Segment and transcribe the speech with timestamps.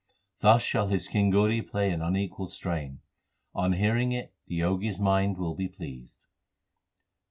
[0.39, 3.01] Thus shall his kinguri play an unequalled strain:
[3.53, 6.25] On hearing it the Jogi s mind will be pleased.